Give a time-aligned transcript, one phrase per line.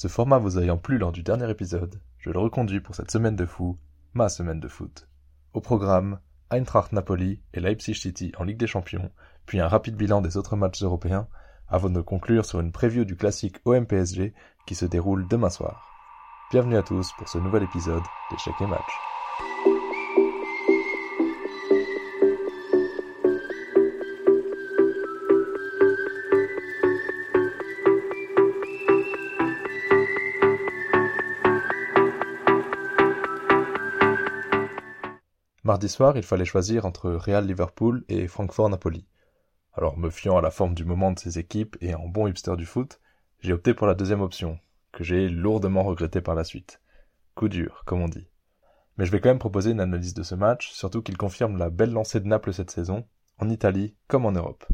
[0.00, 3.36] Ce format vous ayant plu lors du dernier épisode, je le reconduis pour cette semaine
[3.36, 3.76] de fou,
[4.14, 5.06] ma semaine de foot.
[5.52, 9.10] Au programme, Eintracht Napoli et Leipzig City en Ligue des Champions,
[9.44, 11.28] puis un rapide bilan des autres matchs européens,
[11.68, 14.32] avant de conclure sur une preview du classique OM-PSG
[14.66, 15.90] qui se déroule demain soir.
[16.50, 18.00] Bienvenue à tous pour ce nouvel épisode
[18.32, 19.69] et Match.
[35.70, 39.06] Mardi soir, il fallait choisir entre Real Liverpool et Francfort Napoli.
[39.72, 42.56] Alors, me fiant à la forme du moment de ces équipes et en bon hipster
[42.56, 42.98] du foot,
[43.38, 44.58] j'ai opté pour la deuxième option,
[44.90, 46.80] que j'ai lourdement regretté par la suite.
[47.36, 48.26] Coup dur, comme on dit.
[48.96, 51.70] Mais je vais quand même proposer une analyse de ce match, surtout qu'il confirme la
[51.70, 53.06] belle lancée de Naples cette saison,
[53.38, 54.66] en Italie comme en Europe.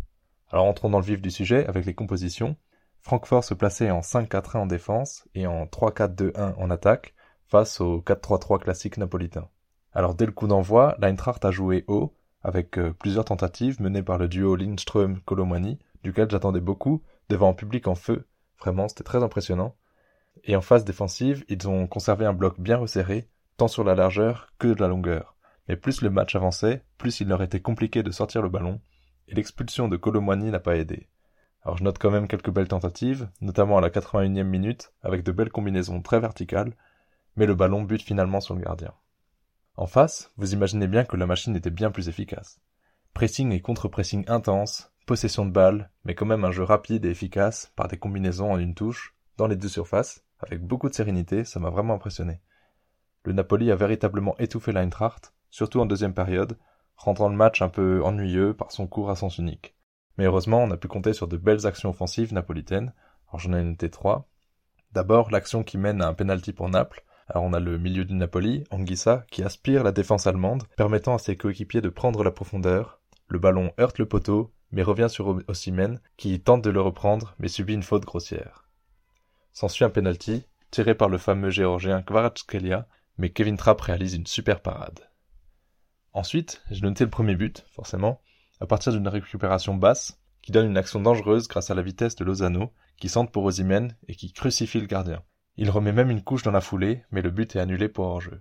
[0.48, 2.56] Alors entrons dans le vif du sujet avec les compositions.
[3.02, 7.14] Francfort se plaçait en 5-4-1 en défense et en 3-4-2-1 en attaque,
[7.48, 9.50] face au 4-3-3 classique napolitain.
[9.96, 14.18] Alors dès le coup d'envoi, l'Eintracht a joué haut, avec euh, plusieurs tentatives menées par
[14.18, 18.26] le duo Lindström-Colomani, duquel j'attendais beaucoup, devant un public en feu.
[18.60, 19.74] Vraiment, c'était très impressionnant.
[20.44, 24.52] Et en phase défensive, ils ont conservé un bloc bien resserré, tant sur la largeur
[24.58, 25.34] que de la longueur.
[25.66, 28.82] Mais plus le match avançait, plus il leur était compliqué de sortir le ballon,
[29.28, 31.08] et l'expulsion de Colomani n'a pas aidé.
[31.62, 35.32] Alors je note quand même quelques belles tentatives, notamment à la 81e minute, avec de
[35.32, 36.74] belles combinaisons très verticales,
[37.34, 38.92] mais le ballon bute finalement sur le gardien.
[39.78, 42.60] En face, vous imaginez bien que la machine était bien plus efficace.
[43.12, 47.72] Pressing et contre-pressing intense, possession de balle, mais quand même un jeu rapide et efficace
[47.76, 51.60] par des combinaisons en une touche, dans les deux surfaces, avec beaucoup de sérénité, ça
[51.60, 52.40] m'a vraiment impressionné.
[53.24, 56.58] Le Napoli a véritablement étouffé l'Eintracht, surtout en deuxième période,
[56.96, 59.76] rendant le match un peu ennuyeux par son cours à sens unique.
[60.16, 62.94] Mais heureusement, on a pu compter sur de belles actions offensives napolitaines.
[63.28, 64.30] Alors j'en ai noté trois.
[64.92, 68.14] D'abord, l'action qui mène à un penalty pour Naples, alors on a le milieu du
[68.14, 73.00] Napoli, Anguissa, qui aspire la défense allemande, permettant à ses coéquipiers de prendre la profondeur.
[73.28, 77.48] Le ballon heurte le poteau, mais revient sur Osimhen, qui tente de le reprendre, mais
[77.48, 78.68] subit une faute grossière.
[79.52, 82.86] S'ensuit un penalty, tiré par le fameux géorgien Kvaratskhelia,
[83.18, 85.00] mais Kevin Trapp réalise une super parade.
[86.12, 88.20] Ensuite, j'ai noté le premier but, forcément,
[88.60, 92.24] à partir d'une récupération basse, qui donne une action dangereuse grâce à la vitesse de
[92.24, 95.22] Lozano, qui centre pour Osimhen et qui crucifie le gardien.
[95.58, 98.40] Il remet même une couche dans la foulée, mais le but est annulé pour hors-jeu.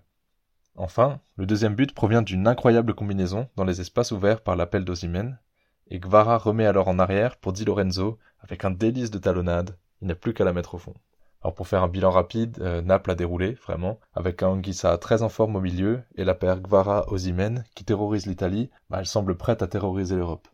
[0.75, 5.39] Enfin, le deuxième but provient d'une incroyable combinaison dans les espaces ouverts par l'appel d'Ozimen,
[5.87, 10.07] et Guevara remet alors en arrière pour Di Lorenzo avec un délice de talonnade, il
[10.07, 10.93] n'a plus qu'à la mettre au fond.
[11.41, 15.21] Alors pour faire un bilan rapide, euh, Naples a déroulé, vraiment, avec un Anguissa très
[15.21, 19.61] en forme au milieu, et la paire Guevara-Ozimen, qui terrorise l'Italie, bah, elle semble prête
[19.61, 20.47] à terroriser l'Europe.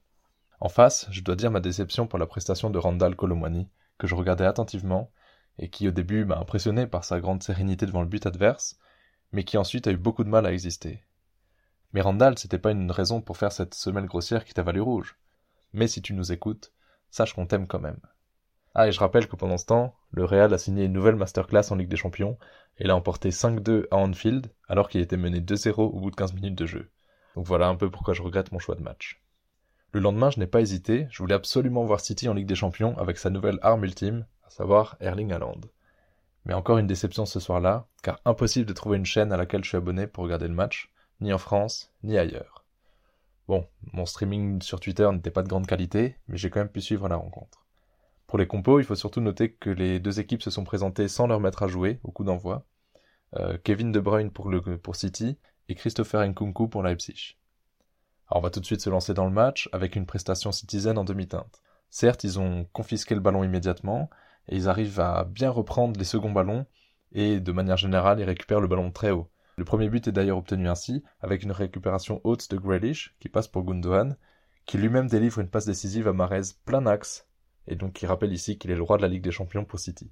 [0.60, 3.68] En face, je dois dire ma déception pour la prestation de Randall Colomwani,
[3.98, 5.10] que je regardais attentivement,
[5.62, 8.78] et qui au début m'a impressionné par sa grande sérénité devant le but adverse,
[9.32, 11.04] mais qui ensuite a eu beaucoup de mal à exister.
[11.94, 15.18] Mais Randall, c'était pas une raison pour faire cette semelle grossière qui t'a valu rouge.
[15.74, 16.74] Mais si tu nous écoutes,
[17.12, 18.00] sache qu'on t'aime quand même.
[18.74, 21.72] Ah, et je rappelle que pendant ce temps, le Real a signé une nouvelle masterclass
[21.72, 22.38] en Ligue des Champions,
[22.78, 26.34] et l'a emporté 5-2 à Anfield, alors qu'il était mené 2-0 au bout de 15
[26.34, 26.90] minutes de jeu.
[27.36, 29.22] Donc voilà un peu pourquoi je regrette mon choix de match.
[29.92, 32.98] Le lendemain, je n'ai pas hésité, je voulais absolument voir City en Ligue des Champions
[32.98, 35.62] avec sa nouvelle arme ultime, savoir Erling Haaland.
[36.46, 39.70] Mais encore une déception ce soir-là, car impossible de trouver une chaîne à laquelle je
[39.70, 40.92] suis abonné pour regarder le match,
[41.22, 42.66] ni en France, ni ailleurs.
[43.48, 46.82] Bon, mon streaming sur Twitter n'était pas de grande qualité, mais j'ai quand même pu
[46.82, 47.66] suivre la rencontre.
[48.28, 51.28] Pour les compos, il faut surtout noter que les deux équipes se sont présentées sans
[51.28, 52.66] leur mettre à jouer au coup d'envoi.
[53.36, 55.38] Euh, Kevin De Bruyne pour, le, pour City
[55.70, 57.38] et Christopher Nkunku pour Leipzig.
[58.28, 60.98] Alors on va tout de suite se lancer dans le match avec une prestation citizen
[60.98, 61.62] en demi-teinte.
[61.90, 64.10] Certes, ils ont confisqué le ballon immédiatement,
[64.48, 66.66] et ils arrivent à bien reprendre les seconds ballons
[67.12, 69.30] et de manière générale ils récupèrent le ballon très haut.
[69.58, 73.48] Le premier but est d'ailleurs obtenu ainsi avec une récupération haute de Grealish qui passe
[73.48, 74.16] pour Gundogan
[74.66, 77.28] qui lui-même délivre une passe décisive à Marez plein axe
[77.68, 79.80] et donc qui rappelle ici qu'il est le roi de la Ligue des Champions pour
[79.80, 80.12] City.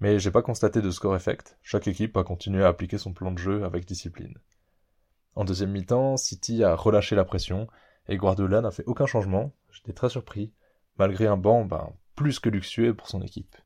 [0.00, 3.32] Mais j'ai pas constaté de score effect, chaque équipe a continué à appliquer son plan
[3.32, 4.38] de jeu avec discipline.
[5.34, 7.68] En deuxième mi-temps, City a relâché la pression
[8.08, 10.52] et Guardiola n'a fait aucun changement, j'étais très surpris,
[10.98, 13.56] malgré un banc ben, plus que luxueux pour son équipe.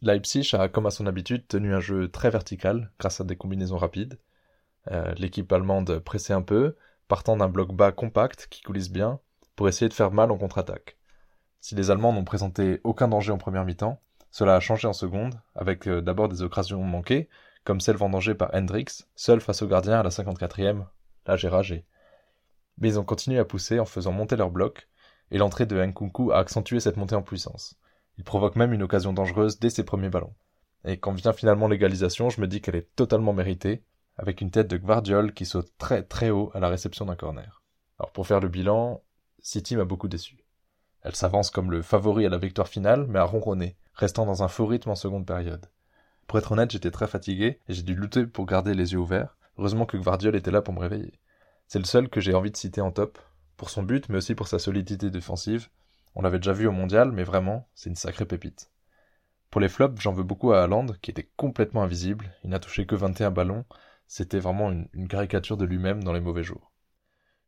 [0.00, 3.78] Leipzig a, comme à son habitude, tenu un jeu très vertical grâce à des combinaisons
[3.78, 4.20] rapides.
[4.92, 6.76] Euh, l'équipe allemande pressait un peu,
[7.08, 9.18] partant d'un bloc bas compact qui coulisse bien,
[9.56, 10.98] pour essayer de faire mal en contre-attaque.
[11.60, 14.00] Si les Allemands n'ont présenté aucun danger en première mi-temps,
[14.30, 17.28] cela a changé en seconde, avec euh, d'abord des occasions manquées,
[17.64, 20.86] comme celle vendangée par Hendrix, seul face au gardien à la 54e.
[21.26, 21.84] Là j'ai ragé.
[22.78, 24.88] Mais ils ont continué à pousser en faisant monter leur bloc,
[25.30, 27.76] et l'entrée de Nkunku a accentué cette montée en puissance.
[28.16, 30.34] Il provoque même une occasion dangereuse dès ses premiers ballons.
[30.84, 33.84] Et quand vient finalement l'égalisation, je me dis qu'elle est totalement méritée,
[34.16, 37.62] avec une tête de Gvardiol qui saute très très haut à la réception d'un corner.
[37.98, 39.02] Alors pour faire le bilan,
[39.40, 40.44] City m'a beaucoup déçu.
[41.02, 44.48] Elle s'avance comme le favori à la victoire finale, mais a ronronné, restant dans un
[44.48, 45.66] faux rythme en seconde période.
[46.26, 49.36] Pour être honnête, j'étais très fatigué et j'ai dû lutter pour garder les yeux ouverts.
[49.56, 51.20] Heureusement que Gvardiol était là pour me réveiller.
[51.66, 53.18] C'est le seul que j'ai envie de citer en top,
[53.58, 55.68] pour son but, mais aussi pour sa solidité défensive.
[56.14, 58.70] On l'avait déjà vu au mondial, mais vraiment, c'est une sacrée pépite.
[59.50, 62.32] Pour les flops, j'en veux beaucoup à Haaland, qui était complètement invisible.
[62.44, 63.64] Il n'a touché que 21 ballons.
[64.06, 66.72] C'était vraiment une, caricature de lui-même dans les mauvais jours.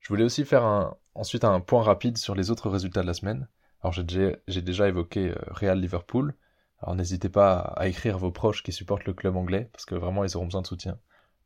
[0.01, 3.15] Je voulais aussi faire un, ensuite un point rapide sur les autres résultats de la
[3.15, 3.49] semaine.
[3.83, 6.35] Alors j'ai déjà, évoqué euh, Real Liverpool.
[6.83, 10.25] Alors n'hésitez pas à écrire vos proches qui supportent le club anglais, parce que vraiment
[10.25, 10.99] ils auront besoin de soutien.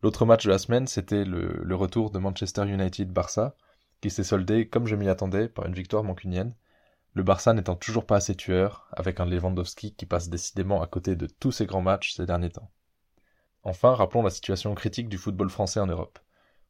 [0.03, 3.57] L'autre match de la semaine, c'était le, le, retour de Manchester United-Barça,
[4.05, 6.55] qui s'est soldé, comme je m'y attendais, par une victoire mancunienne.
[7.15, 11.17] Le Barça n'étant toujours pas assez tueur, avec un Lewandowski qui passe décidément à côté
[11.17, 12.71] de tous ses grands matchs ces derniers temps.
[13.63, 16.19] Enfin, rappelons la situation critique du football français en Europe.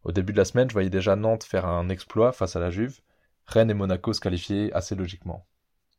[0.04, 2.70] Au début de la semaine, je voyais déjà Nantes faire un exploit face à la
[2.70, 3.00] Juve,
[3.46, 5.44] Rennes et Monaco se qualifier assez logiquement.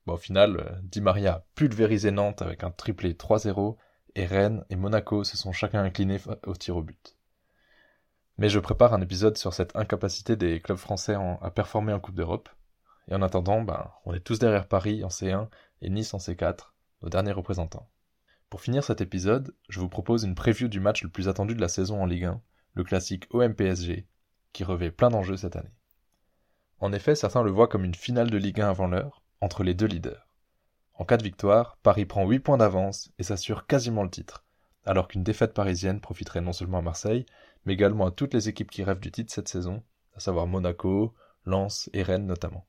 [0.07, 3.75] Au final, euh, Di Maria a pulvérisé Nantes avec un triplé 3-0,
[4.15, 7.17] et Rennes et Monaco se sont chacun inclinés au tir au but.
[8.37, 12.15] Mais je prépare un épisode sur cette incapacité des clubs français à performer en Coupe
[12.15, 12.49] d'Europe.
[13.07, 15.47] Et en attendant, ben, on est tous derrière Paris en C1
[15.81, 16.71] et Nice en C4,
[17.01, 17.89] nos derniers représentants.
[18.49, 21.61] Pour finir cet épisode, je vous propose une preview du match le plus attendu de
[21.61, 22.41] la saison en Ligue 1,
[22.73, 24.07] le classique OM-PSG,
[24.53, 25.73] qui revêt plein d'enjeux cette année.
[26.79, 29.73] En effet, certains le voient comme une finale de Ligue 1 avant l'heure, entre les
[29.73, 30.27] deux leaders.
[30.93, 34.43] En cas de victoire, Paris prend 8 points d'avance et s'assure quasiment le titre,
[34.85, 37.25] alors qu'une défaite parisienne profiterait non seulement à Marseille,
[37.65, 39.83] mais également à toutes les équipes qui rêvent du titre cette saison,
[40.15, 41.13] à savoir Monaco,
[41.45, 42.65] Lens et Rennes notamment.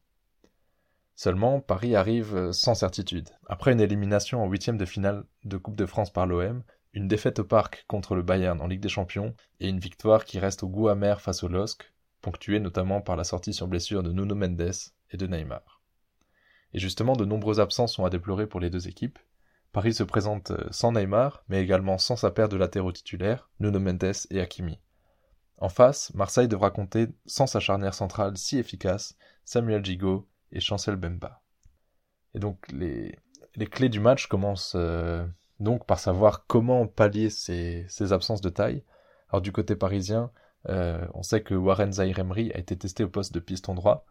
[1.14, 3.30] Seulement, Paris arrive sans certitude.
[3.46, 6.62] Après une élimination en huitième de finale de Coupe de France par l'OM,
[6.92, 10.38] une défaite au parc contre le Bayern en Ligue des Champions et une victoire qui
[10.38, 14.12] reste au goût amer face au LOSC, ponctuée notamment par la sortie sur blessure de
[14.12, 14.72] Nuno Mendes
[15.10, 15.82] et de Neymar.
[16.74, 19.18] Et justement, de nombreux absents sont à déplorer pour les deux équipes.
[19.72, 24.12] Paris se présente sans Neymar, mais également sans sa paire de latéraux titulaires, Nuno Mendes
[24.30, 24.78] et Hakimi.
[25.58, 30.96] En face, Marseille devra compter sans sa charnière centrale si efficace, Samuel Gigot et Chancel
[30.96, 31.40] Bemba.
[32.34, 33.18] Et donc les,
[33.54, 35.26] les clés du match commencent euh,
[35.60, 38.84] donc par savoir comment pallier ces, ces, absences de taille.
[39.30, 40.30] Alors du côté parisien,
[40.68, 44.04] euh, on sait que Warren Zairemri a été testé au poste de piston droit.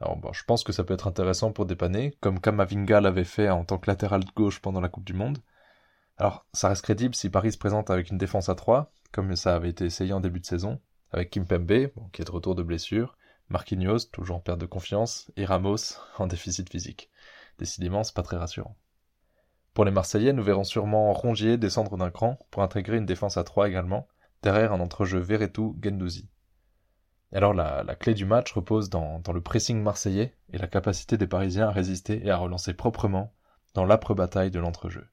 [0.00, 3.48] Alors bon, je pense que ça peut être intéressant pour dépanner, comme Kamavinga l'avait fait
[3.48, 5.38] en tant que latéral de gauche pendant la Coupe du Monde.
[6.18, 9.54] Alors ça reste crédible si Paris se présente avec une défense à 3, comme ça
[9.54, 10.78] avait été essayé en début de saison,
[11.10, 13.16] avec Kimpembe, qui est de retour de blessure,
[13.48, 17.08] Marquinhos, toujours en perte de confiance, et Ramos, en déficit physique.
[17.58, 18.76] Décidément, c'est pas très rassurant.
[19.72, 23.44] Pour les Marseillais, nous verrons sûrement Rongier descendre d'un cran pour intégrer une défense à
[23.44, 24.06] 3 également,
[24.42, 26.28] derrière un entrejeu Verretou-Gendouzi.
[27.32, 31.16] Alors la, la, clé du match repose dans, dans, le pressing marseillais et la capacité
[31.16, 33.32] des Parisiens à résister et à relancer proprement
[33.72, 35.08] dans l'âpre bataille de l'entrejeu.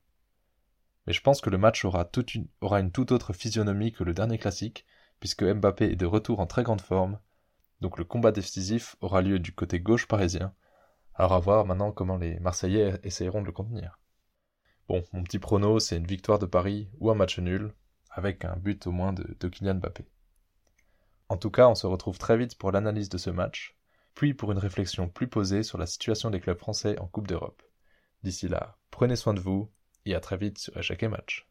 [1.05, 4.37] Mais je pense que le match aura, une, aura toute autre physionomie que le dernier
[4.37, 4.85] classique,
[5.19, 7.19] puisque Mbappé est de retour en très grande forme,
[7.81, 10.53] donc le combat décisif aura lieu du côté gauche parisien.
[11.15, 13.99] Alors à voir maintenant comment les Marseillais essayeront de le contenir.
[14.87, 17.73] Bon, mon petit prono, c'est une victoire de Paris ou un match nul,
[18.09, 20.05] avec un but au moins de, de Kylian Mbappé.
[21.29, 23.77] En tout cas, on se retrouve très vite pour l'analyse de ce match,
[24.13, 27.63] puis pour une réflexion plus posée sur la situation des clubs français en Coupe d'Europe.
[28.23, 29.71] D'ici là, prenez soin de vous
[30.05, 31.47] et à très vite sur Échec et Match.